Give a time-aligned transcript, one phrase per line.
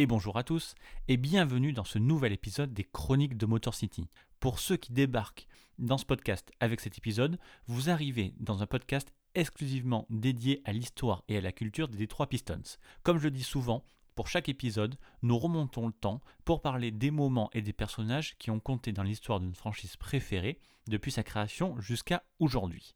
[0.00, 0.76] et bonjour à tous
[1.08, 4.08] et bienvenue dans ce nouvel épisode des Chroniques de Motor City.
[4.38, 5.46] Pour ceux qui débarquent
[5.78, 11.22] dans ce podcast avec cet épisode, vous arrivez dans un podcast exclusivement dédié à l'histoire
[11.28, 12.78] et à la culture des Detroit Pistons.
[13.02, 17.10] Comme je le dis souvent, pour chaque épisode, nous remontons le temps pour parler des
[17.10, 21.78] moments et des personnages qui ont compté dans l'histoire d'une franchise préférée depuis sa création
[21.78, 22.94] jusqu'à aujourd'hui.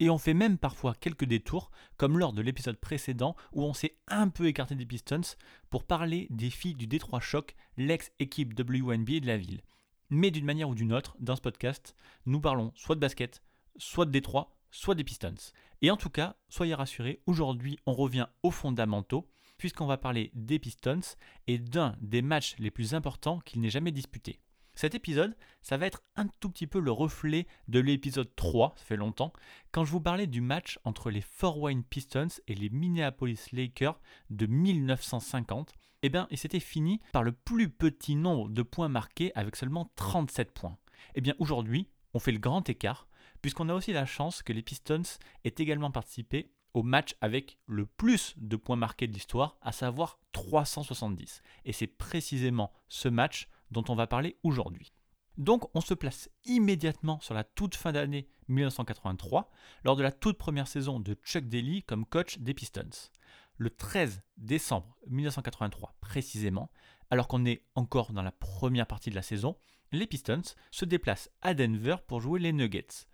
[0.00, 3.96] Et on fait même parfois quelques détours, comme lors de l'épisode précédent où on s'est
[4.06, 5.36] un peu écarté des Pistons
[5.70, 9.62] pour parler des filles du Détroit Shock, l'ex-équipe WNBA de la ville.
[10.10, 13.42] Mais d'une manière ou d'une autre, dans ce podcast, nous parlons soit de basket,
[13.76, 15.34] soit de Détroit, soit des Pistons.
[15.82, 20.60] Et en tout cas, soyez rassurés, aujourd'hui on revient aux fondamentaux, puisqu'on va parler des
[20.60, 21.00] Pistons
[21.48, 24.38] et d'un des matchs les plus importants qu'ils n'aient jamais disputés.
[24.78, 28.84] Cet épisode, ça va être un tout petit peu le reflet de l'épisode 3, ça
[28.84, 29.32] fait longtemps,
[29.72, 33.98] quand je vous parlais du match entre les Fort Wayne Pistons et les Minneapolis Lakers
[34.30, 35.74] de 1950.
[36.04, 39.90] Eh bien, il s'était fini par le plus petit nombre de points marqués avec seulement
[39.96, 40.78] 37 points.
[41.16, 43.08] Eh bien, aujourd'hui, on fait le grand écart,
[43.42, 45.02] puisqu'on a aussi la chance que les Pistons
[45.42, 50.20] aient également participé au match avec le plus de points marqués de l'histoire, à savoir
[50.30, 51.42] 370.
[51.64, 54.92] Et c'est précisément ce match dont on va parler aujourd'hui.
[55.36, 59.50] Donc on se place immédiatement sur la toute fin d'année 1983,
[59.84, 63.10] lors de la toute première saison de Chuck Daly comme coach des Pistons.
[63.56, 66.70] Le 13 décembre 1983 précisément,
[67.10, 69.56] alors qu'on est encore dans la première partie de la saison,
[69.92, 73.06] les Pistons se déplacent à Denver pour jouer les Nuggets.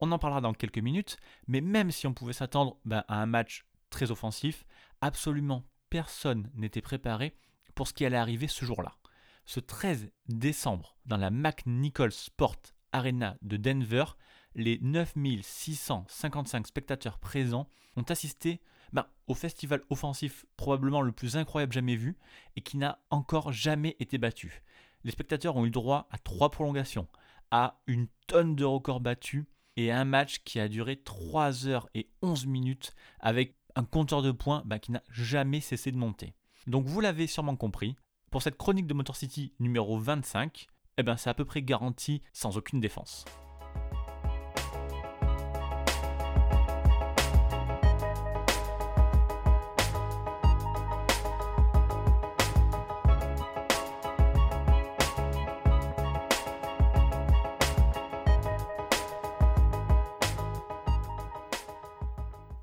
[0.00, 3.26] On en parlera dans quelques minutes, mais même si on pouvait s'attendre ben, à un
[3.26, 4.64] match très offensif,
[5.00, 7.36] absolument personne n'était préparé
[7.74, 8.99] pour ce qui allait arriver ce jour-là.
[9.44, 12.56] Ce 13 décembre, dans la McNichols Sport
[12.92, 14.04] Arena de Denver,
[14.54, 18.60] les 9655 spectateurs présents ont assisté
[18.92, 22.16] ben, au festival offensif probablement le plus incroyable jamais vu
[22.56, 24.62] et qui n'a encore jamais été battu.
[25.04, 27.08] Les spectateurs ont eu droit à trois prolongations,
[27.50, 29.46] à une tonne de records battus
[29.76, 34.32] et un match qui a duré 3 heures et 11 minutes avec un compteur de
[34.32, 36.34] points ben, qui n'a jamais cessé de monter.
[36.66, 37.96] Donc vous l'avez sûrement compris,
[38.30, 40.68] pour cette chronique de Motor City numéro 25,
[40.98, 43.24] eh ben c'est à peu près garanti sans aucune défense.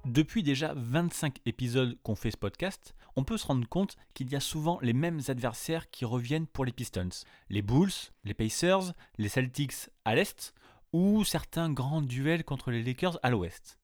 [0.06, 4.36] Depuis déjà 25 épisodes qu'on fait ce podcast, on peut se rendre compte qu'il y
[4.36, 7.10] a souvent les mêmes adversaires qui reviennent pour les Pistons.
[7.50, 7.92] Les Bulls,
[8.24, 10.54] les Pacers, les Celtics à l'est,
[10.94, 13.80] ou certains grands duels contre les Lakers à l'ouest.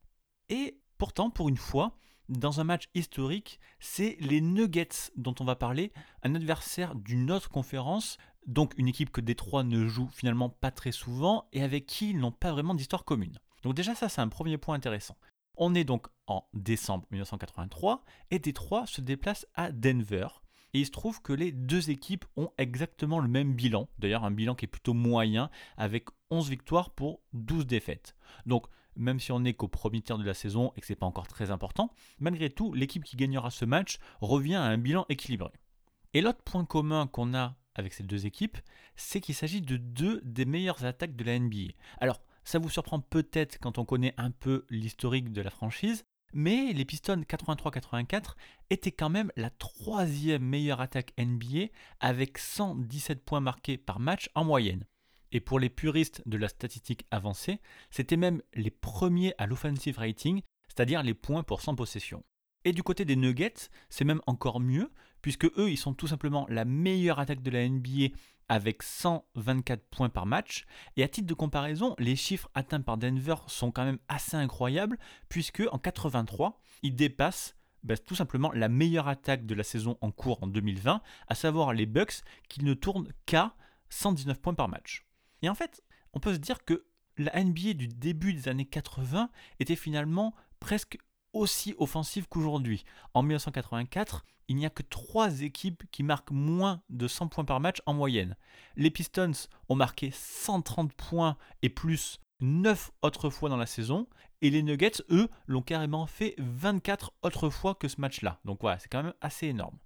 [0.50, 1.98] Et pourtant, pour une fois,
[2.30, 7.50] dans un match historique, c'est les Nuggets dont on va parler, un adversaire d'une autre
[7.50, 12.12] conférence, donc une équipe que Détroit ne joue finalement pas très souvent et avec qui
[12.12, 13.40] ils n'ont pas vraiment d'histoire commune.
[13.64, 15.18] Donc déjà ça c'est un premier point intéressant.
[15.56, 20.28] On est donc en décembre 1983 et Détroit se déplace à Denver.
[20.74, 24.32] Et il se trouve que les deux équipes ont exactement le même bilan, d'ailleurs un
[24.32, 28.16] bilan qui est plutôt moyen, avec 11 victoires pour 12 défaites.
[28.48, 28.66] Donc
[28.96, 31.28] même si on n'est qu'au premier tiers de la saison et que c'est pas encore
[31.28, 35.52] très important, malgré tout, l'équipe qui gagnera ce match revient à un bilan équilibré.
[36.16, 38.58] Et l'autre point commun qu'on a avec ces deux équipes,
[38.96, 41.74] c'est qu'il s'agit de deux des meilleures attaques de la NBA.
[42.00, 46.74] Alors, ça vous surprend peut-être quand on connaît un peu l'historique de la franchise, mais
[46.74, 48.36] les Pistons 83-84
[48.70, 51.68] étaient quand même la troisième meilleure attaque NBA
[52.00, 54.86] avec 117 points marqués par match en moyenne.
[55.32, 57.60] Et pour les puristes de la statistique avancée,
[57.90, 62.24] c'était même les premiers à l'offensive rating, c'est-à-dire les points pour 100 possessions.
[62.66, 64.92] Et du côté des Nuggets, c'est même encore mieux,
[65.24, 68.16] puisque eux, ils sont tout simplement la meilleure attaque de la NBA
[68.50, 70.66] avec 124 points par match.
[70.98, 75.00] Et à titre de comparaison, les chiffres atteints par Denver sont quand même assez incroyables,
[75.30, 80.12] puisque en 83, ils dépassent bah, tout simplement la meilleure attaque de la saison en
[80.12, 83.56] cours en 2020, à savoir les Bucks, qui ne tournent qu'à
[83.90, 85.08] 119 points par match.
[85.42, 85.82] Et en fait,
[86.14, 86.86] on peut se dire que
[87.18, 89.30] la NBA du début des années 80
[89.60, 90.98] était finalement presque
[91.34, 92.84] aussi offensive qu'aujourd'hui.
[93.14, 97.60] En 1984, il n'y a que 3 équipes qui marquent moins de 100 points par
[97.60, 98.36] match en moyenne.
[98.76, 99.32] Les Pistons
[99.70, 104.08] ont marqué 130 points et plus 9 autres fois dans la saison,
[104.42, 108.42] et les Nuggets, eux, l'ont carrément fait 24 autres fois que ce match-là.
[108.44, 109.78] Donc voilà, c'est quand même assez énorme.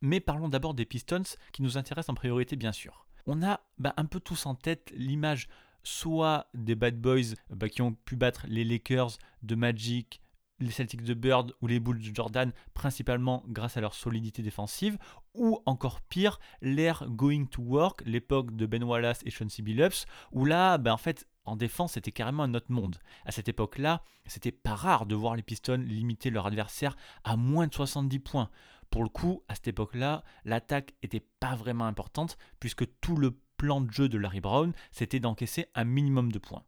[0.00, 1.22] Mais parlons d'abord des Pistons,
[1.52, 3.06] qui nous intéressent en priorité bien sûr.
[3.26, 5.48] On a bah, un peu tous en tête l'image
[5.82, 10.20] soit des Bad Boys bah, qui ont pu battre les Lakers de Magic,
[10.60, 14.98] les Celtics de Bird ou les Bulls de Jordan, principalement grâce à leur solidité défensive,
[15.34, 19.62] ou encore pire, l'ère Going to Work, l'époque de Ben Wallace et Sean C.
[19.62, 22.96] Billups, où là, ben en fait, en défense, c'était carrément un autre monde.
[23.24, 27.66] À cette époque-là, c'était pas rare de voir les Pistons limiter leur adversaire à moins
[27.66, 28.50] de 70 points.
[28.90, 33.80] Pour le coup, à cette époque-là, l'attaque était pas vraiment importante, puisque tout le plan
[33.80, 36.64] de jeu de Larry Brown, c'était d'encaisser un minimum de points.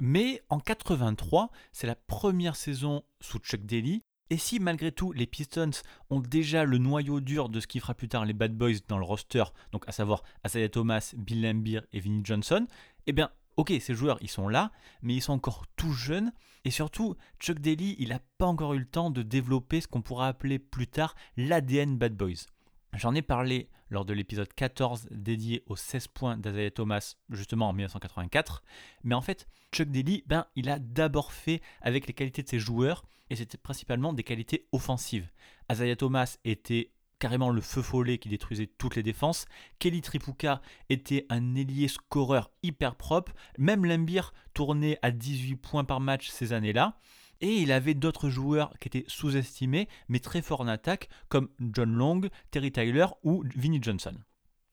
[0.00, 5.26] Mais en 83, c'est la première saison sous Chuck Daly, et si malgré tout les
[5.26, 5.70] Pistons
[6.08, 8.96] ont déjà le noyau dur de ce qui fera plus tard les Bad Boys dans
[8.96, 12.66] le roster, donc à savoir Isaiah Thomas, Bill Lambier et Vinnie Johnson,
[13.06, 16.32] eh bien ok, ces joueurs ils sont là, mais ils sont encore tout jeunes,
[16.64, 20.00] et surtout Chuck Daly il n'a pas encore eu le temps de développer ce qu'on
[20.00, 22.46] pourra appeler plus tard l'ADN Bad Boys.
[22.94, 27.72] J'en ai parlé lors de l'épisode 14 dédié aux 16 points d'Azaya Thomas, justement en
[27.72, 28.62] 1984.
[29.04, 32.58] Mais en fait, Chuck Daly, ben, il a d'abord fait avec les qualités de ses
[32.58, 35.30] joueurs, et c'était principalement des qualités offensives.
[35.68, 39.44] Azaya Thomas était carrément le feu follet qui détruisait toutes les défenses.
[39.78, 43.32] Kelly Tripuka était un ailier scoreur hyper propre.
[43.58, 46.98] Même Lambir tournait à 18 points par match ces années-là.
[47.40, 51.92] Et il avait d'autres joueurs qui étaient sous-estimés, mais très forts en attaque, comme John
[51.92, 52.20] Long,
[52.50, 54.14] Terry Tyler ou Vinnie Johnson.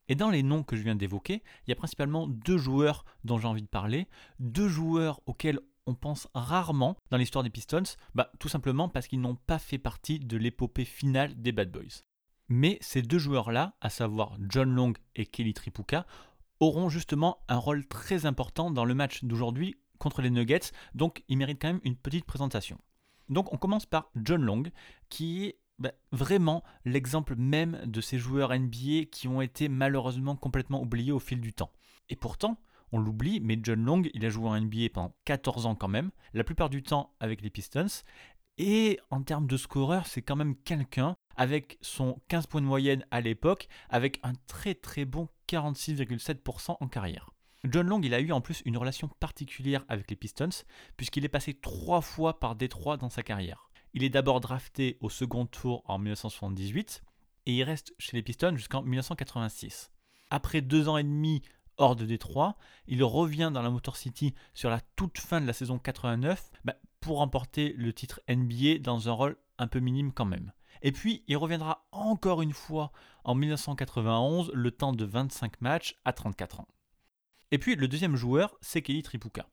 [0.09, 3.37] Et dans les noms que je viens d'évoquer, il y a principalement deux joueurs dont
[3.37, 4.07] j'ai envie de parler,
[4.39, 7.83] deux joueurs auxquels on pense rarement dans l'histoire des Pistons,
[8.13, 12.03] bah, tout simplement parce qu'ils n'ont pas fait partie de l'épopée finale des Bad Boys.
[12.49, 16.05] Mais ces deux joueurs-là, à savoir John Long et Kelly Tripuka,
[16.59, 21.37] auront justement un rôle très important dans le match d'aujourd'hui contre les Nuggets, donc il
[21.37, 22.79] mérite quand même une petite présentation.
[23.29, 24.63] Donc on commence par John Long,
[25.09, 30.81] qui est bah, vraiment l'exemple même de ces joueurs NBA qui ont été malheureusement complètement
[30.81, 31.71] oubliés au fil du temps.
[32.09, 32.59] Et pourtant,
[32.91, 36.11] on l'oublie, mais John Long, il a joué en NBA pendant 14 ans quand même,
[36.33, 38.03] la plupart du temps avec les Pistons.
[38.57, 43.05] Et en termes de scoreur, c'est quand même quelqu'un avec son 15 points de moyenne
[43.11, 47.29] à l'époque, avec un très très bon 46,7% en carrière.
[47.69, 50.49] John Long, il a eu en plus une relation particulière avec les Pistons,
[50.95, 53.69] puisqu'il est passé trois fois par Détroit dans sa carrière.
[53.93, 57.03] Il est d'abord drafté au second tour en 1978,
[57.45, 59.91] et il reste chez les Pistons jusqu'en 1986.
[60.29, 61.41] Après deux ans et demi
[61.77, 65.53] hors de Détroit, il revient dans la Motor City sur la toute fin de la
[65.53, 70.25] saison 89 bah, pour remporter le titre NBA dans un rôle un peu minime quand
[70.25, 70.51] même.
[70.81, 72.91] Et puis il reviendra encore une fois
[73.23, 76.67] en 1991, le temps de 25 matchs à 34 ans.
[77.51, 79.47] Et puis le deuxième joueur, c'est Kelly Tripuka.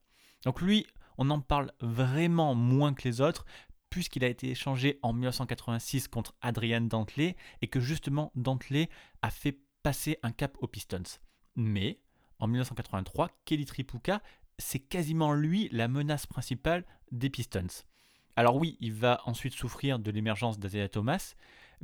[0.44, 0.86] Donc lui,
[1.18, 3.44] on en parle vraiment moins que les autres,
[3.90, 8.88] puisqu'il a été échangé en 1986 contre Adrian Dantley, et que justement Dantley
[9.22, 11.20] a fait passer un cap aux Pistons.
[11.54, 12.00] Mais
[12.40, 14.22] en 1983, Kelly Tripuka,
[14.58, 17.84] c'est quasiment lui la menace principale des Pistons.
[18.36, 21.34] Alors oui, il va ensuite souffrir de l'émergence d'Azaya Thomas,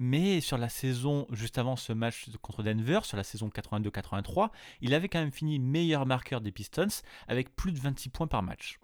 [0.01, 4.49] mais sur la saison juste avant ce match contre Denver, sur la saison 82-83,
[4.81, 8.43] il avait quand même fini meilleur marqueur des Pistons avec plus de 26 points par
[8.43, 8.81] match.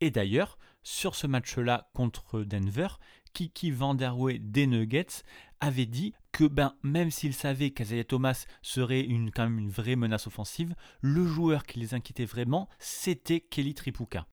[0.00, 2.88] Et d'ailleurs, sur ce match-là contre Denver,
[3.34, 5.22] Kiki Vanderwey des Nuggets
[5.60, 9.96] avait dit que ben, même s'il savait qu'Azaya Thomas serait une, quand même une vraie
[9.96, 14.26] menace offensive, le joueur qui les inquiétait vraiment, c'était Kelly Tripuka.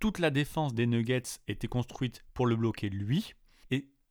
[0.00, 3.34] Toute la défense des Nuggets était construite pour le bloquer lui,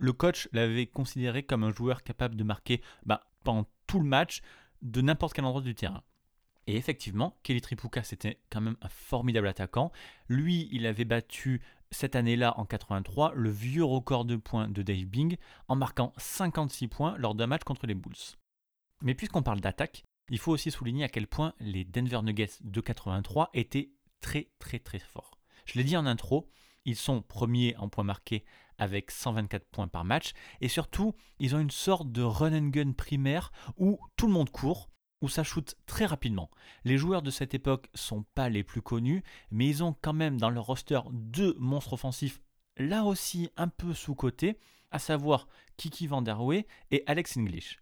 [0.03, 4.41] le coach l'avait considéré comme un joueur capable de marquer bah, pendant tout le match
[4.81, 6.03] de n'importe quel endroit du terrain.
[6.67, 9.93] Et effectivement, Kelly Tripuka, c'était quand même un formidable attaquant.
[10.27, 15.05] Lui, il avait battu cette année-là, en 83, le vieux record de points de Dave
[15.05, 15.37] Bing
[15.69, 18.35] en marquant 56 points lors d'un match contre les Bulls.
[19.03, 22.81] Mais puisqu'on parle d'attaque, il faut aussi souligner à quel point les Denver Nuggets de
[22.81, 25.39] 83 étaient très très très forts.
[25.65, 26.49] Je l'ai dit en intro,
[26.83, 28.43] ils sont premiers en points marqués
[28.77, 30.33] avec 124 points par match.
[30.61, 34.49] Et surtout, ils ont une sorte de run and gun primaire où tout le monde
[34.49, 34.89] court,
[35.21, 36.49] où ça shoot très rapidement.
[36.83, 40.39] Les joueurs de cette époque sont pas les plus connus, mais ils ont quand même
[40.39, 42.41] dans leur roster deux monstres offensifs,
[42.77, 44.59] là aussi un peu sous-cotés,
[44.91, 47.79] à savoir Kiki Vanderwey et Alex English.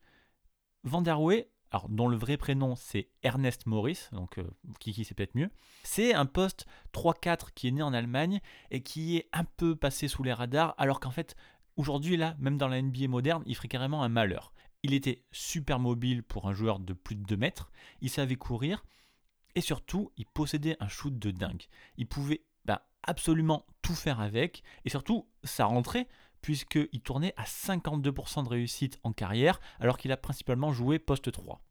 [0.83, 1.50] Vanderwey,
[1.89, 4.43] dont le vrai prénom c'est Ernest Morris, donc euh,
[4.79, 5.49] Kiki c'est peut-être mieux.
[5.83, 10.07] C'est un poste 3-4 qui est né en Allemagne et qui est un peu passé
[10.07, 11.35] sous les radars, alors qu'en fait
[11.77, 14.53] aujourd'hui là, même dans la NBA moderne, il ferait carrément un malheur.
[14.83, 18.83] Il était super mobile pour un joueur de plus de 2 mètres, il savait courir
[19.55, 21.63] et surtout il possédait un shoot de dingue.
[21.97, 26.07] Il pouvait bah, absolument tout faire avec et surtout ça rentrait
[26.41, 31.61] puisqu'il tournait à 52% de réussite en carrière, alors qu'il a principalement joué poste 3.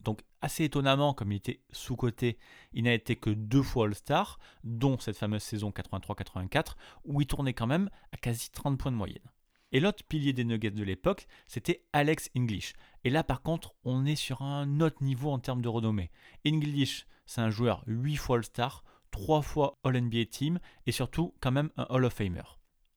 [0.00, 2.38] Donc assez étonnamment, comme il était sous-coté,
[2.72, 7.52] il n'a été que deux fois All-Star, dont cette fameuse saison 83-84, où il tournait
[7.52, 9.30] quand même à quasi 30 points de moyenne.
[9.72, 12.72] Et l'autre pilier des Nuggets de l'époque, c'était Alex English.
[13.04, 16.10] Et là par contre, on est sur un autre niveau en termes de renommée.
[16.46, 21.70] English, c'est un joueur 8 fois All-Star, 3 fois All-NBA Team, et surtout quand même
[21.76, 22.42] un Hall of Famer.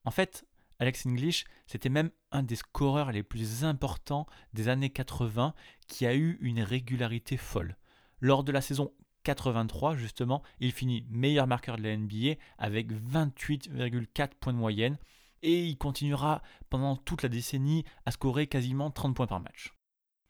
[0.05, 0.45] En fait,
[0.83, 5.53] Alex English, c'était même un des scoreurs les plus importants des années 80
[5.87, 7.77] qui a eu une régularité folle.
[8.19, 8.91] Lors de la saison
[9.23, 14.97] 83, justement, il finit meilleur marqueur de la NBA avec 28,4 points de moyenne
[15.41, 19.73] et il continuera pendant toute la décennie à scorer quasiment 30 points par match.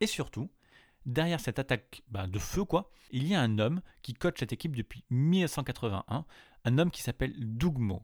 [0.01, 0.51] Et surtout,
[1.07, 4.53] derrière cette attaque bah, de feu, quoi, il y a un homme qui coach cette
[4.53, 6.25] équipe depuis 1981,
[6.65, 8.03] un homme qui s'appelle Doug Moe.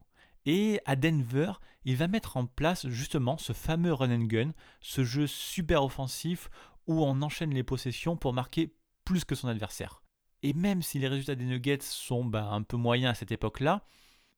[0.52, 1.52] Et à Denver,
[1.84, 6.50] il va mettre en place justement ce fameux run and gun, ce jeu super offensif
[6.88, 10.02] où on enchaîne les possessions pour marquer plus que son adversaire.
[10.42, 13.84] Et même si les résultats des Nuggets sont bah, un peu moyens à cette époque-là,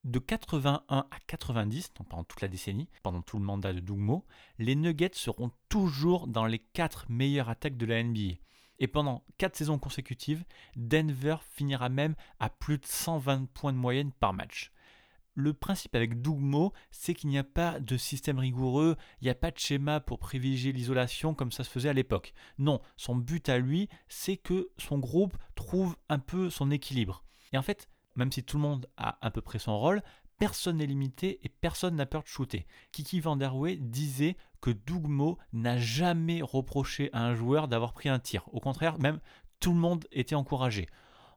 [0.05, 4.27] de 81 à 90, donc pendant toute la décennie, pendant tout le mandat de Dougmo,
[4.59, 8.35] les Nuggets seront toujours dans les 4 meilleures attaques de la NBA.
[8.81, 10.45] Et pendant 4 saisons consécutives,
[10.77, 14.72] Denver finira même à plus de 120 points de moyenne par match
[15.35, 19.35] le principe avec Dougmo, c'est qu'il n'y a pas de système rigoureux, il n'y a
[19.35, 22.35] pas de schéma pour privilégier l'isolation comme ça se faisait à l'époque.
[22.59, 27.25] Non, son but à lui, c'est que son groupe trouve un peu son équilibre.
[27.53, 30.03] Et en fait, même si tout le monde a à peu près son rôle,
[30.39, 32.67] personne n'est limité et personne n'a peur de shooter.
[32.91, 38.49] Kiki Vanderwey disait que Dougmo n'a jamais reproché à un joueur d'avoir pris un tir.
[38.53, 39.21] Au contraire, même
[39.61, 40.89] tout le monde était encouragé.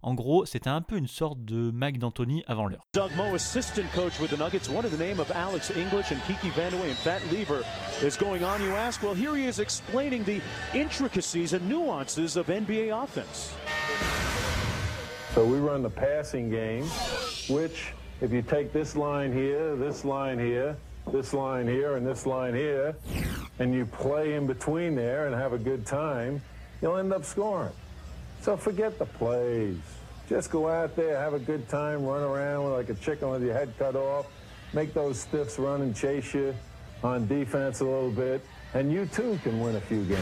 [0.05, 2.85] En gros, c'était un peu une sorte de Mike D'Antoni avant l'heure.
[2.93, 4.69] Doug Moe, assistant coach with the Nuggets.
[4.69, 7.63] What in the name of Alex English and Kiki Vandewey and Fat Lever
[8.03, 9.01] is going on, you ask?
[9.01, 10.41] Well, here he is explaining the
[10.75, 13.51] intricacies and nuances of NBA offense.
[15.33, 16.83] So we run the passing game,
[17.49, 20.77] which if you take this line here, this line here,
[21.11, 22.95] this line here, and this line here,
[23.57, 26.43] and you play in between there and have a good time,
[26.83, 27.73] you'll end up scoring.
[28.45, 29.81] So forget the plays.
[30.29, 33.55] Just go out there, have a good time, run around like a chicken with your
[33.55, 34.27] head cut off,
[34.71, 36.53] make those stiffs run and chase you
[37.01, 38.41] on defense a little bit,
[38.75, 40.21] and you too can win a few games.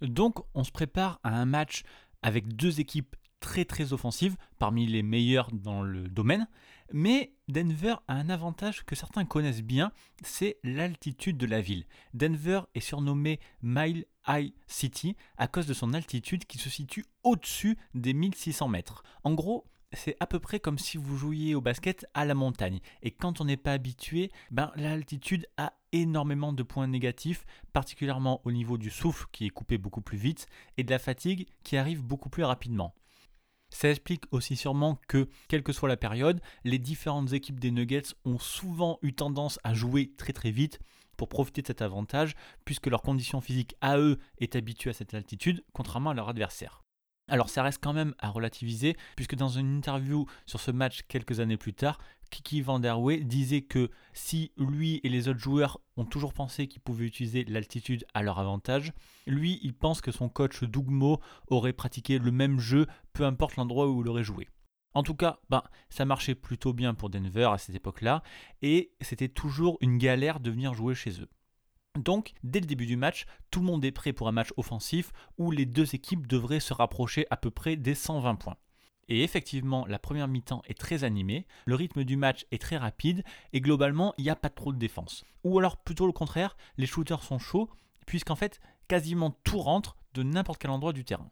[0.00, 1.84] Donc, on se prépare à un match
[2.22, 6.48] avec deux équipes très très offensives, parmi les meilleures dans le domaine.
[6.92, 9.92] Mais Denver a un avantage que certains connaissent bien,
[10.24, 11.84] c'est l'altitude de la ville.
[12.14, 17.78] Denver est surnommé Mile High City à cause de son altitude qui se situe au-dessus
[17.94, 19.02] des 1600 mètres.
[19.24, 22.80] En gros, c'est à peu près comme si vous jouiez au basket à la montagne.
[23.02, 28.52] Et quand on n'est pas habitué, ben, l'altitude a énormément de points négatifs, particulièrement au
[28.52, 32.02] niveau du souffle qui est coupé beaucoup plus vite et de la fatigue qui arrive
[32.02, 32.94] beaucoup plus rapidement.
[33.70, 38.14] Ça explique aussi sûrement que, quelle que soit la période, les différentes équipes des Nuggets
[38.24, 40.80] ont souvent eu tendance à jouer très très vite
[41.18, 42.34] pour profiter de cet avantage,
[42.64, 46.82] puisque leur condition physique à eux est habituée à cette altitude, contrairement à leur adversaire.
[47.28, 51.40] Alors ça reste quand même à relativiser, puisque dans une interview sur ce match quelques
[51.40, 51.98] années plus tard,
[52.30, 57.06] Kiki Vanderwey disait que si lui et les autres joueurs ont toujours pensé qu'ils pouvaient
[57.06, 58.92] utiliser l'altitude à leur avantage,
[59.26, 63.88] lui il pense que son coach Dougmo aurait pratiqué le même jeu, peu importe l'endroit
[63.88, 64.48] où il aurait joué.
[64.94, 68.22] En tout cas, ben, ça marchait plutôt bien pour Denver à cette époque-là,
[68.62, 71.28] et c'était toujours une galère de venir jouer chez eux.
[71.98, 75.12] Donc, dès le début du match, tout le monde est prêt pour un match offensif
[75.36, 78.56] où les deux équipes devraient se rapprocher à peu près des 120 points.
[79.08, 83.24] Et effectivement, la première mi-temps est très animée, le rythme du match est très rapide
[83.52, 85.24] et globalement, il n'y a pas trop de défense.
[85.44, 87.70] Ou alors plutôt le contraire, les shooters sont chauds
[88.06, 91.30] puisqu'en fait, quasiment tout rentre de n'importe quel endroit du terrain.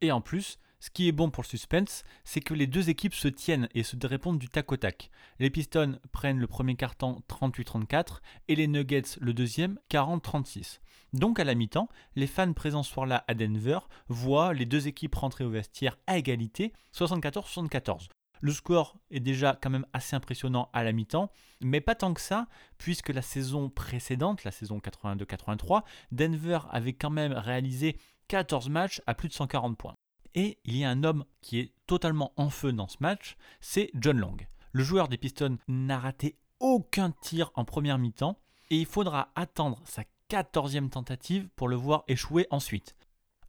[0.00, 3.14] Et en plus, ce qui est bon pour le suspense, c'est que les deux équipes
[3.14, 5.10] se tiennent et se répondent du tac au tac.
[5.38, 8.18] Les Pistons prennent le premier carton 38-34
[8.48, 10.80] et les Nuggets le deuxième 40-36.
[11.12, 15.14] Donc à la mi-temps, les fans présents ce soir-là à Denver voient les deux équipes
[15.14, 18.08] rentrer au vestiaire à égalité 74-74.
[18.40, 22.20] Le score est déjà quand même assez impressionnant à la mi-temps, mais pas tant que
[22.20, 25.82] ça, puisque la saison précédente, la saison 82-83,
[26.12, 27.96] Denver avait quand même réalisé
[28.28, 29.94] 14 matchs à plus de 140 points.
[30.34, 33.90] Et il y a un homme qui est totalement en feu dans ce match, c'est
[33.94, 34.36] John Long.
[34.72, 38.38] Le joueur des Pistons n'a raté aucun tir en première mi-temps
[38.70, 42.94] et il faudra attendre sa 14e tentative pour le voir échouer ensuite.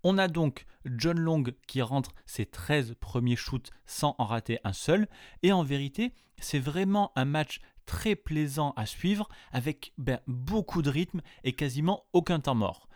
[0.04, 4.72] On a donc John Long qui rentre ses 13 premiers shoots sans en rater un
[4.72, 5.08] seul.
[5.44, 10.90] Et en vérité, c'est vraiment un match très plaisant à suivre avec ben, beaucoup de
[10.90, 12.88] rythme et quasiment aucun temps mort.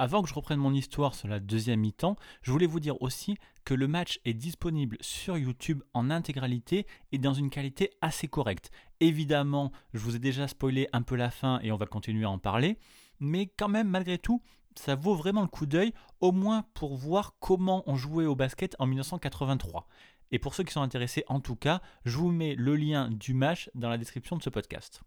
[0.00, 3.36] Avant que je reprenne mon histoire sur la deuxième mi-temps, je voulais vous dire aussi
[3.64, 8.70] que le match est disponible sur YouTube en intégralité et dans une qualité assez correcte.
[9.00, 12.30] Évidemment, je vous ai déjà spoilé un peu la fin et on va continuer à
[12.30, 12.78] en parler,
[13.18, 14.40] mais quand même, malgré tout,
[14.76, 18.76] ça vaut vraiment le coup d'œil, au moins pour voir comment on jouait au basket
[18.78, 19.88] en 1983.
[20.30, 23.34] Et pour ceux qui sont intéressés en tout cas, je vous mets le lien du
[23.34, 25.02] match dans la description de ce podcast.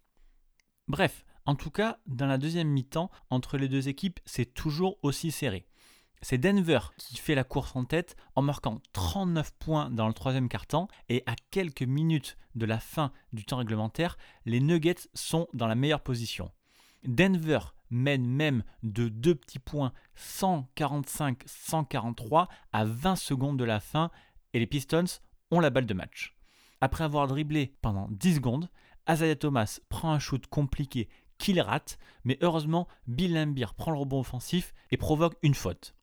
[0.89, 5.31] Bref, en tout cas, dans la deuxième mi-temps, entre les deux équipes, c'est toujours aussi
[5.31, 5.65] serré.
[6.21, 10.49] C'est Denver qui fait la course en tête en marquant 39 points dans le troisième
[10.49, 15.65] quart-temps et à quelques minutes de la fin du temps réglementaire, les Nuggets sont dans
[15.67, 16.51] la meilleure position.
[17.03, 24.11] Denver mène même de deux petits points 145-143 à 20 secondes de la fin
[24.53, 25.05] et les Pistons
[25.49, 26.37] ont la balle de match.
[26.81, 28.69] Après avoir dribblé pendant 10 secondes,
[29.07, 31.09] Azaya Thomas prend un shoot compliqué
[31.41, 35.95] qu'il rate, mais heureusement, Bill Lambier prend le rebond offensif et provoque une faute.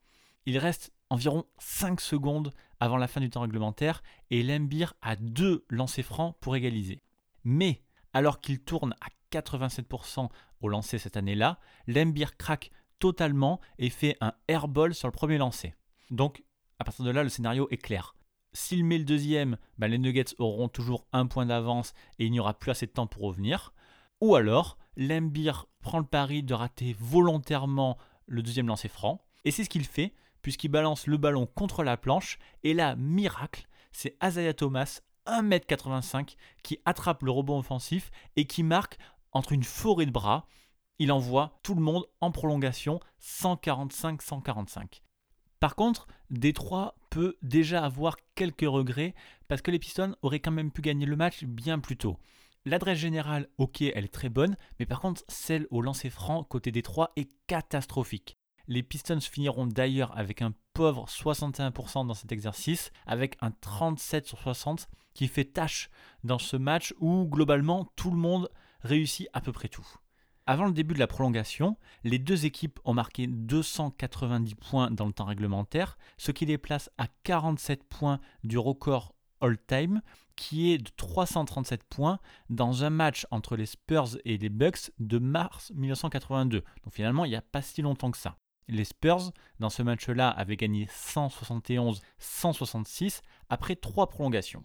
[0.47, 5.65] Il reste environ 5 secondes avant la fin du temps réglementaire et Lambier a deux
[5.71, 7.03] lancers francs pour égaliser.
[7.45, 10.29] Mais alors qu'il tourne à 87%
[10.61, 15.75] au lancer cette année-là, Lambier craque totalement et fait un airball sur le premier lancer.
[16.11, 16.43] Donc,
[16.81, 18.17] à partir de là, le scénario est clair.
[18.53, 22.41] S'il met le deuxième, bah, les Nuggets auront toujours un point d'avance et il n'y
[22.41, 23.73] aura plus assez de temps pour revenir.
[24.21, 29.25] Ou alors, Lembir prend le pari de rater volontairement le deuxième lancer franc.
[29.45, 30.13] Et c'est ce qu'il fait,
[30.43, 32.41] puisqu'il balance le ballon contre la planche.
[32.65, 38.99] Et là, miracle, c'est Azaya Thomas, 1m85, qui attrape le rebond offensif et qui marque
[39.31, 40.49] entre une forêt de bras.
[40.99, 45.03] Il envoie tout le monde en prolongation 145-145.
[45.61, 49.15] Par contre, Détroit peut déjà avoir quelques regrets
[49.47, 52.19] parce que les Pistons auraient quand même pu gagner le match bien plus tôt.
[52.69, 56.71] L'adresse générale, ok, elle est très bonne, mais par contre, celle au lancer franc côté
[56.71, 58.37] Détroit est catastrophique.
[58.67, 64.39] Les Pistons finiront d'ailleurs avec un pauvre 61% dans cet exercice, avec un 37 sur
[64.39, 65.89] 60 qui fait tâche
[66.25, 68.51] dans ce match où globalement tout le monde
[68.83, 69.89] réussit à peu près tout.
[70.45, 75.15] Avant le début de la prolongation, les deux équipes ont marqué 290 points dans le
[75.15, 80.03] temps réglementaire, ce qui les place à 47 points du record all-time,
[80.37, 85.19] qui est de 337 points dans un match entre les Spurs et les Bucks de
[85.19, 86.65] mars 1982.
[86.85, 88.37] Donc finalement, il n'y a pas si longtemps que ça.
[88.69, 94.65] Les Spurs, dans ce match-là, avaient gagné 171-166 après trois prolongations.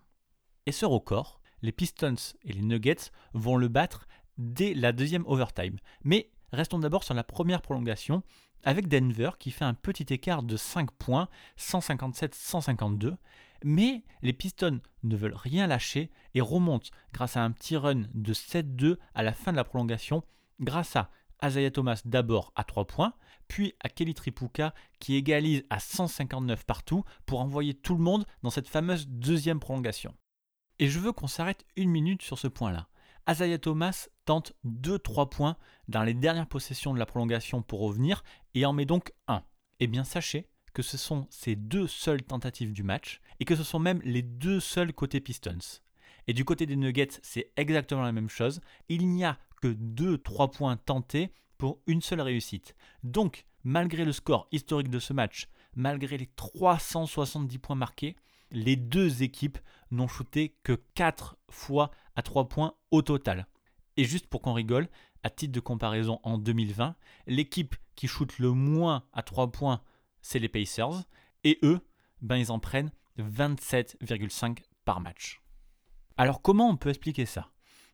[0.65, 4.07] Et ce record, les Pistons et les Nuggets vont le battre
[4.37, 5.77] dès la deuxième overtime.
[6.03, 8.23] Mais restons d'abord sur la première prolongation
[8.63, 13.15] avec Denver qui fait un petit écart de 5 points, 157-152.
[13.63, 18.33] Mais les Pistons ne veulent rien lâcher et remontent grâce à un petit run de
[18.33, 20.23] 7-2 à la fin de la prolongation,
[20.59, 23.13] grâce à Azaya Thomas d'abord à 3 points,
[23.47, 28.49] puis à Kelly Tripuka qui égalise à 159 partout pour envoyer tout le monde dans
[28.49, 30.13] cette fameuse deuxième prolongation.
[30.79, 32.87] Et je veux qu'on s'arrête une minute sur ce point-là.
[33.25, 35.57] Azaya Thomas tente 2-3 points
[35.87, 39.43] dans les dernières possessions de la prolongation pour revenir et en met donc un.
[39.79, 43.63] Eh bien sachez que ce sont ces deux seules tentatives du match et que ce
[43.63, 45.81] sont même les deux seuls côté Pistons.
[46.27, 48.61] Et du côté des Nuggets, c'est exactement la même chose.
[48.89, 52.75] Il n'y a que 2-3 points tentés pour une seule réussite.
[53.03, 58.15] Donc, malgré le score historique de ce match, malgré les 370 points marqués,
[58.53, 59.57] les deux équipes
[59.91, 63.47] n'ont shooté que 4 fois à 3 points au total.
[63.97, 64.87] Et juste pour qu'on rigole,
[65.23, 66.95] à titre de comparaison en 2020,
[67.27, 69.81] l'équipe qui shoot le moins à 3 points,
[70.21, 71.03] c'est les Pacers,
[71.43, 71.81] et eux,
[72.21, 75.41] ben ils en prennent 27,5 par match.
[76.17, 77.49] Alors comment on peut expliquer ça?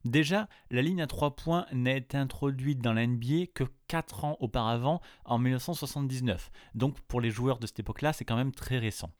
[0.05, 4.37] Déjà, la ligne à 3 points n'a été introduite dans la NBA que 4 ans
[4.39, 6.51] auparavant, en 1979.
[6.75, 9.11] Donc pour les joueurs de cette époque-là, c'est quand même très récent.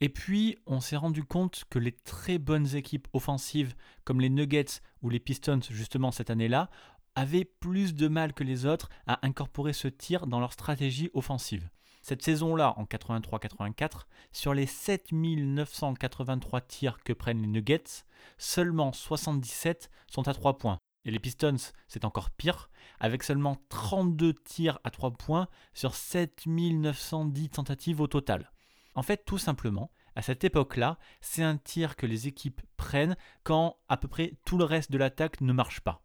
[0.00, 4.80] Et puis, on s'est rendu compte que les très bonnes équipes offensives, comme les Nuggets
[5.02, 6.70] ou les Pistons justement cette année-là,
[7.14, 11.70] avaient plus de mal que les autres à incorporer ce tir dans leur stratégie offensive.
[12.02, 14.02] Cette saison-là, en 83-84,
[14.32, 18.04] sur les 7983 tirs que prennent les Nuggets,
[18.36, 20.78] seulement 77 sont à 3 points.
[21.06, 21.56] Et les Pistons,
[21.88, 28.50] c'est encore pire, avec seulement 32 tirs à 3 points sur 7910 tentatives au total.
[28.94, 33.76] En fait, tout simplement, à cette époque-là, c'est un tir que les équipes prennent quand
[33.88, 36.02] à peu près tout le reste de l'attaque ne marche pas.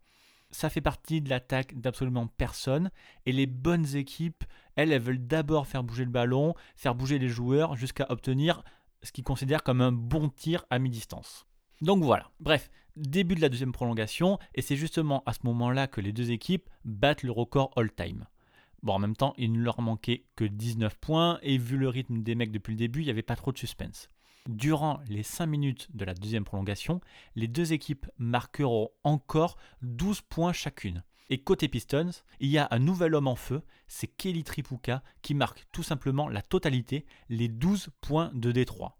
[0.52, 2.89] Ça fait partie de l'attaque d'absolument personne,
[3.28, 4.43] et les bonnes équipes,
[4.75, 8.63] elles, elles veulent d'abord faire bouger le ballon, faire bouger les joueurs jusqu'à obtenir
[9.04, 11.45] ce qu'ils considèrent comme un bon tir à mi-distance.
[11.82, 16.02] Donc voilà, bref, début de la deuxième prolongation, et c'est justement à ce moment-là que
[16.02, 18.25] les deux équipes battent le record all-time.
[18.81, 22.21] Bon, en même temps, il ne leur manquait que 19 points, et vu le rythme
[22.21, 24.09] des mecs depuis le début, il n'y avait pas trop de suspense.
[24.47, 27.01] Durant les 5 minutes de la deuxième prolongation,
[27.35, 31.03] les deux équipes marqueront encore 12 points chacune.
[31.29, 35.35] Et côté Pistons, il y a un nouvel homme en feu, c'est Kelly Tripuka qui
[35.35, 38.97] marque tout simplement la totalité, les 12 points de Détroit.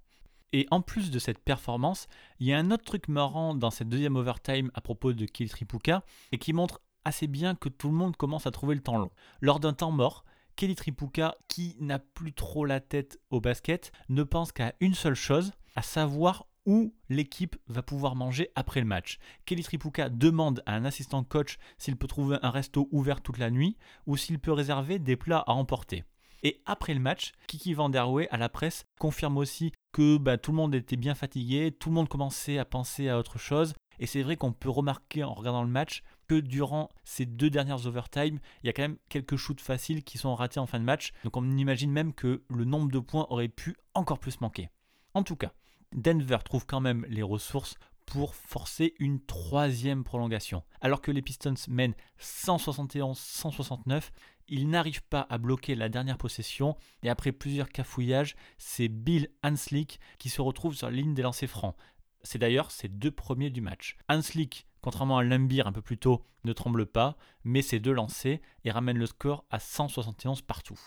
[0.52, 2.08] Et en plus de cette performance,
[2.40, 5.50] il y a un autre truc marrant dans cette deuxième overtime à propos de Kelly
[5.50, 8.98] Tripuka et qui montre assez bien que tout le monde commence à trouver le temps
[8.98, 9.12] long.
[9.42, 14.24] Lors d'un temps mort, Kelly Tripuka, qui n'a plus trop la tête au basket, ne
[14.24, 19.18] pense qu'à une seule chose, à savoir où l'équipe va pouvoir manger après le match.
[19.46, 23.50] Kelly Tripuka demande à un assistant coach s'il peut trouver un resto ouvert toute la
[23.50, 26.04] nuit ou s'il peut réserver des plats à emporter.
[26.44, 30.58] Et après le match, Kiki Vanderwey à la presse confirme aussi que bah, tout le
[30.58, 33.74] monde était bien fatigué, tout le monde commençait à penser à autre chose.
[34.00, 37.88] Et c'est vrai qu'on peut remarquer en regardant le match que durant ces deux dernières
[37.88, 40.86] overtime, il y a quand même quelques shoots faciles qui sont ratés en fin de
[40.86, 41.12] match.
[41.24, 44.70] Donc on imagine même que le nombre de points aurait pu encore plus manquer.
[45.16, 45.52] En tout cas,
[45.92, 50.64] Denver trouve quand même les ressources pour forcer une troisième prolongation.
[50.82, 54.12] Alors que les Pistons mènent 171-169,
[54.48, 60.00] ils n'arrivent pas à bloquer la dernière possession et après plusieurs cafouillages, c'est Bill Hanslick
[60.20, 61.76] qui se retrouve sur la ligne des lancers francs.
[62.22, 63.98] C'est d'ailleurs ses deux premiers du match.
[64.10, 68.40] Hanslick, contrairement à Lambir un peu plus tôt, ne tremble pas, mais ses deux lancers
[68.64, 70.80] et ramène le score à 171 partout.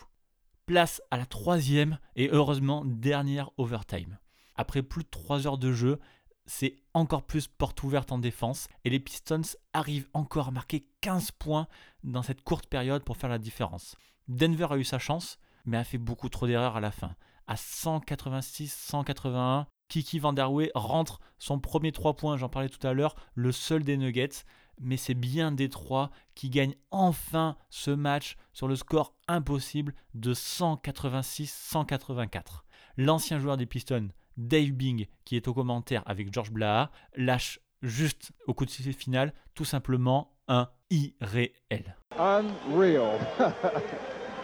[0.66, 4.18] Place à la troisième et heureusement dernière overtime.
[4.55, 5.98] Après plus de 3 heures de jeu,
[6.46, 11.31] c'est encore plus porte ouverte en défense et les Pistons arrivent encore à marquer 15
[11.33, 11.68] points
[12.05, 13.96] dans cette courte période pour faire la différence.
[14.28, 17.14] Denver a eu sa chance, mais a fait beaucoup trop d'erreurs à la fin.
[17.46, 23.52] À 186-181, Kiki Vanderwey rentre son premier 3 points, j'en parlais tout à l'heure, le
[23.52, 24.46] seul des Nuggets,
[24.81, 32.62] mais c'est bien Détroit qui gagne enfin ce match sur le score impossible de 186-184.
[32.96, 38.33] L'ancien joueur des Pistons, Dave Bing, qui est au commentaire avec George Blaha, lâche juste
[38.46, 41.98] au coup de sifflet final tout simplement un irréel.
[42.18, 43.18] Unreal.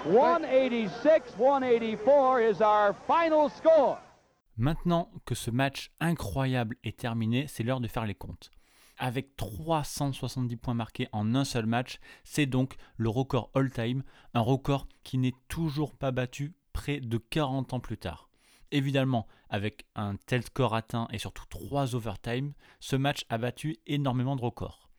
[0.04, 3.98] 186-184 is our final score.
[4.58, 8.50] Maintenant que ce match incroyable est terminé, c'est l'heure de faire les comptes.
[8.98, 14.02] Avec 370 points marqués en un seul match, c'est donc le record all-time,
[14.34, 18.30] un record qui n'est toujours pas battu près de 40 ans plus tard.
[18.72, 24.34] Évidemment, avec un tel score atteint et surtout 3 overtime, ce match a battu énormément
[24.34, 24.90] de records.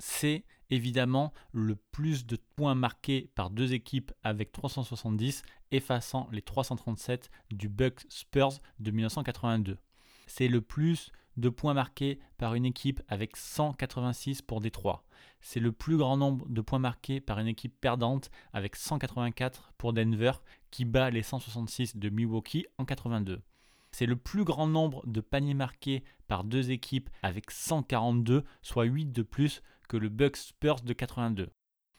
[0.00, 7.30] C'est évidemment le plus de points marqués par deux équipes avec 370, effaçant les 337
[7.50, 9.78] du Bucks Spurs de 1982.
[10.26, 15.04] C'est le plus de points marqués par une équipe avec 186 pour Détroit.
[15.40, 19.92] C'est le plus grand nombre de points marqués par une équipe perdante avec 184 pour
[19.92, 20.32] Denver
[20.70, 23.40] qui bat les 166 de Milwaukee en 82.
[23.92, 29.06] C'est le plus grand nombre de paniers marqués par deux équipes avec 142, soit 8
[29.06, 31.50] de plus que le Bucks Spurs de 82.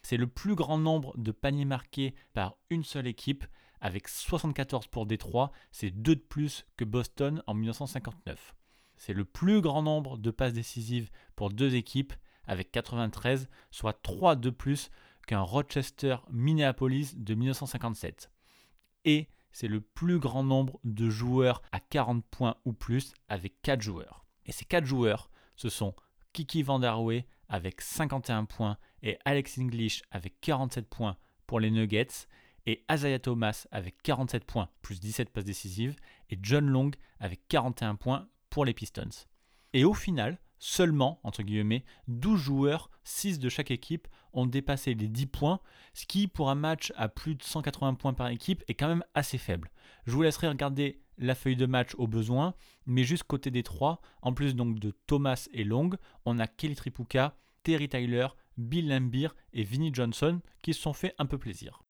[0.01, 3.45] C'est le plus grand nombre de paniers marqués par une seule équipe
[3.81, 8.55] avec 74 pour Détroit, c'est 2 de plus que Boston en 1959.
[8.95, 12.13] C'est le plus grand nombre de passes décisives pour deux équipes
[12.45, 14.89] avec 93, soit 3 de plus
[15.27, 18.31] qu'un Rochester Minneapolis de 1957.
[19.03, 23.81] Et c'est le plus grand nombre de joueurs à 40 points ou plus avec 4
[23.81, 24.25] joueurs.
[24.45, 25.93] Et ces 4 joueurs, ce sont
[26.31, 32.27] Kiki Vanderwey avec 51 points et Alex English avec 47 points pour les Nuggets
[32.65, 35.97] et Isaiah Thomas avec 47 points plus 17 passes décisives
[36.29, 39.27] et John Long avec 41 points pour les Pistons.
[39.73, 45.07] Et au final, seulement, entre guillemets, 12 joueurs, 6 de chaque équipe, ont dépassé les
[45.07, 45.59] 10 points,
[45.93, 49.03] ce qui, pour un match à plus de 180 points par équipe, est quand même
[49.13, 49.71] assez faible.
[50.05, 52.53] Je vous laisserai regarder la feuille de match au besoin,
[52.85, 55.91] mais juste côté des trois, en plus donc de Thomas et Long,
[56.25, 61.15] on a Kelly Tripuka, Terry Tyler, Bill Lambier et Vinnie Johnson qui se sont fait
[61.19, 61.83] un peu plaisir.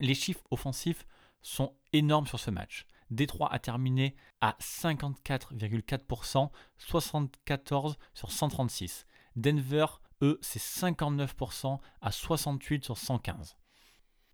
[0.00, 1.06] Les chiffres offensifs
[1.42, 2.86] sont énormes sur ce match.
[3.10, 9.06] Détroit a terminé à 54,4%, 74 sur 136.
[9.36, 9.86] Denver
[10.22, 13.56] eux, c'est 59% à 68 sur 115.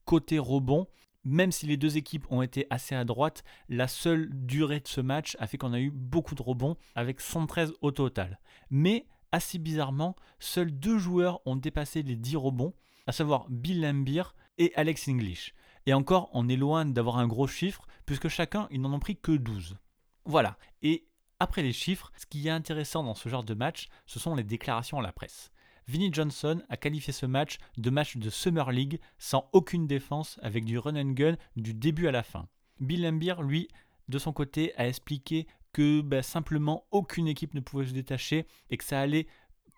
[0.05, 0.87] Côté rebond,
[1.25, 5.01] même si les deux équipes ont été assez à droite, la seule durée de ce
[5.01, 8.39] match a fait qu'on a eu beaucoup de rebonds, avec 113 au total.
[8.71, 12.75] Mais, assez bizarrement, seuls deux joueurs ont dépassé les 10 rebonds,
[13.07, 14.23] à savoir Bill Lambier
[14.59, 15.55] et Alex English.
[15.87, 19.17] Et encore, on est loin d'avoir un gros chiffre, puisque chacun, ils n'en ont pris
[19.17, 19.77] que 12.
[20.25, 20.57] Voilà.
[20.83, 21.07] Et
[21.41, 24.45] après les chiffres, ce qui est intéressant dans ce genre de match, ce sont les
[24.45, 25.51] déclarations à la presse.
[25.87, 30.65] Vinnie Johnson a qualifié ce match de match de Summer League sans aucune défense avec
[30.65, 32.49] du run and gun du début à la fin.
[32.81, 33.69] Bill Lambier, lui,
[34.09, 38.77] de son côté, a expliqué que bah, simplement aucune équipe ne pouvait se détacher et
[38.77, 39.27] que ça allait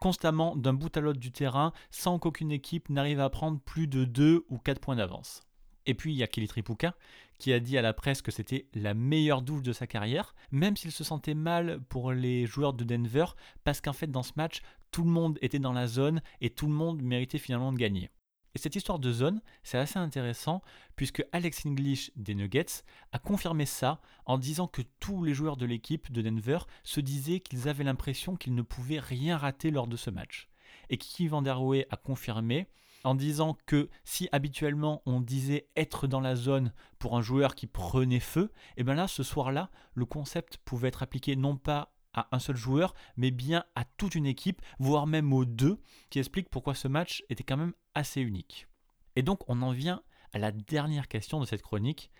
[0.00, 4.04] constamment d'un bout à l'autre du terrain sans qu'aucune équipe n'arrive à prendre plus de
[4.04, 5.45] 2 ou 4 points d'avance.
[5.86, 6.94] Et puis il y a Kelly Tripuka
[7.38, 10.76] qui a dit à la presse que c'était la meilleure douche de sa carrière, même
[10.76, 13.26] s'il se sentait mal pour les joueurs de Denver,
[13.64, 16.66] parce qu'en fait dans ce match, tout le monde était dans la zone et tout
[16.66, 18.10] le monde méritait finalement de gagner.
[18.54, 20.62] Et cette histoire de zone, c'est assez intéressant
[20.96, 25.66] puisque Alex English des Nuggets a confirmé ça en disant que tous les joueurs de
[25.66, 29.96] l'équipe de Denver se disaient qu'ils avaient l'impression qu'ils ne pouvaient rien rater lors de
[29.98, 30.48] ce match.
[30.88, 32.66] Et Kiki Vanderwey a confirmé
[33.06, 37.68] en disant que si habituellement on disait être dans la zone pour un joueur qui
[37.68, 41.94] prenait feu, et eh bien là ce soir-là, le concept pouvait être appliqué non pas
[42.14, 46.18] à un seul joueur, mais bien à toute une équipe, voire même aux deux, qui
[46.18, 48.66] explique pourquoi ce match était quand même assez unique.
[49.14, 52.10] Et donc on en vient à la dernière question de cette chronique.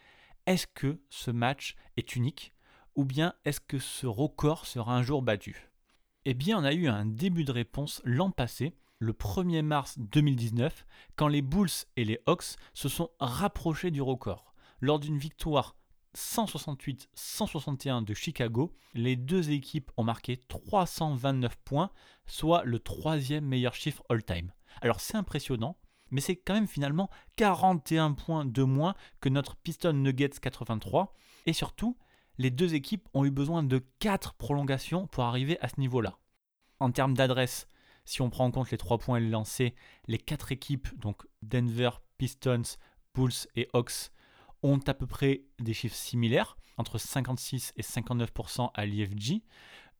[0.46, 2.55] Est-ce que ce match est unique
[2.94, 5.68] ou bien est-ce que ce record sera un jour battu?
[6.27, 10.87] Eh bien on a eu un début de réponse l'an passé, le 1er mars 2019,
[11.17, 14.55] quand les Bulls et les Hawks se sont rapprochés du record.
[14.81, 15.77] Lors d'une victoire
[16.17, 21.91] 168-161 de Chicago, les deux équipes ont marqué 329 points,
[22.27, 24.51] soit le troisième meilleur chiffre all-time.
[24.81, 25.77] Alors c'est impressionnant,
[26.11, 31.53] mais c'est quand même finalement 41 points de moins que notre Piston Nuggets 83, et
[31.53, 31.99] surtout,
[32.39, 36.19] les deux équipes ont eu besoin de 4 prolongations pour arriver à ce niveau-là.
[36.81, 37.67] En termes d'adresse,
[38.07, 39.75] si on prend en compte les 3 points et
[40.07, 42.62] les 4 équipes, donc Denver, Pistons,
[43.14, 44.11] Bulls et Hawks,
[44.62, 49.42] ont à peu près des chiffres similaires, entre 56 et 59% à l'IFG.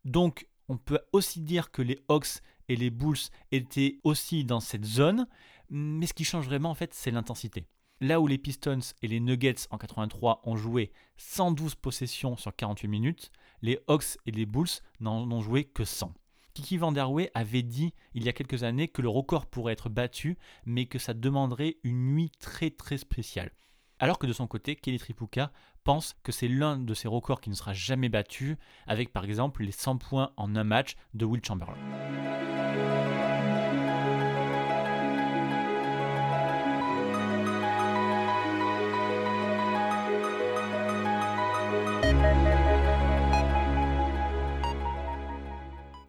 [0.05, 3.19] Donc on peut aussi dire que les Hawks et les Bulls
[3.53, 5.27] étaient aussi dans cette zone,
[5.69, 7.66] mais ce qui change vraiment en fait c'est l'intensité.
[8.01, 12.88] Là où les Pistons et les Nuggets en 83 ont joué 112 possessions sur 48
[12.88, 13.31] minutes,
[13.62, 14.69] les Hawks et les Bulls
[15.01, 16.12] n'en ont joué que 100.
[16.57, 20.38] Kiki Vanderwey avait dit il y a quelques années que le record pourrait être battu,
[20.64, 23.51] mais que ça demanderait une nuit très très spéciale.
[23.99, 25.53] Alors que de son côté, Kelly Tripuka
[25.85, 29.64] pense que c'est l'un de ses records qui ne sera jamais battu, avec par exemple
[29.64, 31.77] les 100 points en un match de Will Chamberlain.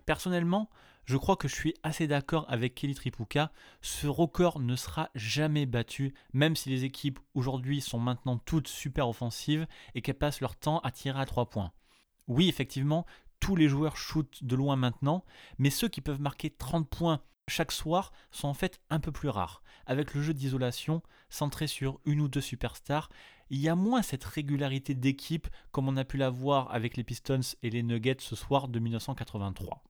[0.08, 0.70] Personnellement,
[1.04, 3.52] je crois que je suis assez d'accord avec Kelly Tripuka.
[3.82, 9.10] Ce record ne sera jamais battu, même si les équipes aujourd'hui sont maintenant toutes super
[9.10, 11.74] offensives et qu'elles passent leur temps à tirer à 3 points.
[12.28, 13.06] Oui, effectivement,
[13.42, 15.26] tous les joueurs shootent de loin maintenant,
[15.58, 19.28] mais ceux qui peuvent marquer 30 points chaque soir sont en fait un peu plus
[19.28, 19.62] rares.
[19.88, 23.10] Avec le jeu d'isolation, centré sur une ou deux superstars,
[23.50, 27.04] il y a moins cette régularité d'équipe comme on a pu la voir avec les
[27.04, 29.84] Pistons et les Nuggets ce soir de 1983.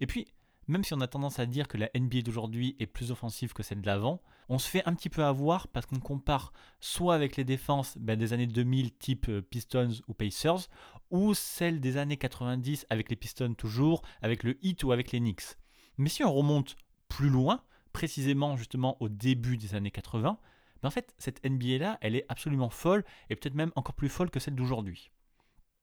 [0.00, 0.26] Et puis,
[0.70, 3.62] même si on a tendance à dire que la NBA d'aujourd'hui est plus offensive que
[3.62, 7.36] celle de l'avant, on se fait un petit peu avoir parce qu'on compare soit avec
[7.36, 10.68] les défenses ben, des années 2000 type euh, Pistons ou Pacers,
[11.10, 15.18] ou celles des années 90 avec les Pistons toujours, avec le Heat ou avec les
[15.18, 15.56] Knicks.
[15.98, 16.76] Mais si on remonte
[17.08, 20.38] plus loin, précisément justement au début des années 80,
[20.82, 24.08] ben en fait cette NBA là, elle est absolument folle et peut-être même encore plus
[24.08, 25.10] folle que celle d'aujourd'hui.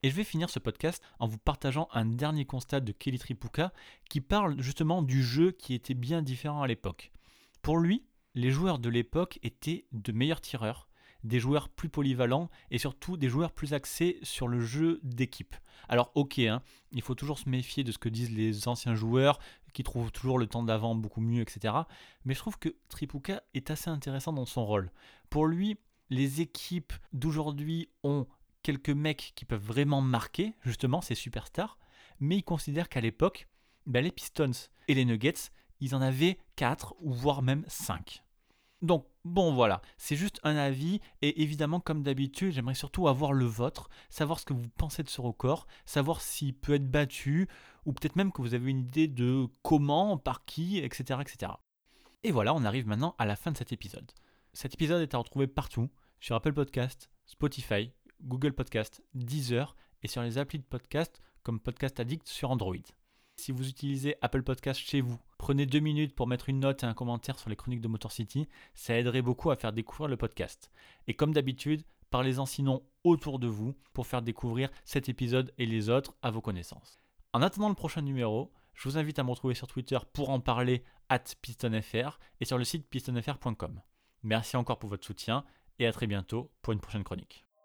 [0.04, 3.74] Et je vais finir ce podcast en vous partageant un dernier constat de Kelly Tripuka
[4.10, 7.12] qui parle justement du jeu qui était bien différent à l'époque.
[7.64, 8.06] Pour lui,
[8.36, 10.88] les joueurs de l'époque étaient de meilleurs tireurs,
[11.24, 15.56] des joueurs plus polyvalents et surtout des joueurs plus axés sur le jeu d'équipe.
[15.90, 19.40] Alors ok, hein, il faut toujours se méfier de ce que disent les anciens joueurs
[19.74, 21.74] qui trouvent toujours le temps d'avant beaucoup mieux, etc.
[22.24, 24.92] Mais je trouve que Tripuka est assez intéressant dans son rôle.
[25.32, 25.78] Pour lui,
[26.10, 28.28] les équipes d'aujourd'hui ont
[28.64, 31.78] quelques mecs qui peuvent vraiment marquer, justement, ces superstars,
[32.20, 33.48] mais il considère qu'à l'époque,
[33.86, 34.52] ben, les Pistons
[34.88, 38.24] et les Nuggets, ils en avaient 4 ou voire même 5.
[38.82, 43.44] Donc Bon voilà, c'est juste un avis et évidemment comme d'habitude j'aimerais surtout avoir le
[43.44, 47.50] vôtre, savoir ce que vous pensez de ce record, savoir s'il peut être battu
[47.86, 51.20] ou peut-être même que vous avez une idée de comment, par qui, etc.
[51.20, 51.52] etc.
[52.24, 54.10] Et voilà, on arrive maintenant à la fin de cet épisode.
[54.54, 55.90] Cet épisode est à retrouver partout,
[56.22, 57.92] sur Apple Podcast, Spotify,
[58.24, 62.76] Google Podcast, Deezer et sur les applis de podcast comme Podcast Addict sur Android.
[63.38, 66.88] Si vous utilisez Apple Podcast chez vous, prenez deux minutes pour mettre une note et
[66.88, 70.18] un commentaire sur les chroniques de Motor City, ça aiderait beaucoup à faire découvrir le
[70.18, 70.72] podcast.
[71.06, 75.90] Et comme d'habitude, parlez-en sinon autour de vous pour faire découvrir cet épisode et les
[75.90, 77.00] autres à vos connaissances.
[77.34, 80.40] En attendant le prochain numéro, je vous invite à me retrouver sur Twitter pour en
[80.40, 83.82] parler at pistonfr et sur le site pistonfr.com.
[84.24, 85.46] Merci encore pour votre soutien
[85.80, 87.47] et à très bientôt pour une prochaine chronique.